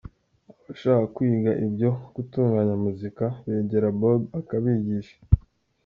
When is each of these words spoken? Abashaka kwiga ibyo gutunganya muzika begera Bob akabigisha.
Abashaka 0.59 1.05
kwiga 1.15 1.51
ibyo 1.65 1.89
gutunganya 2.15 2.73
muzika 2.83 3.25
begera 3.51 3.87
Bob 3.99 4.21
akabigisha. 4.39 5.17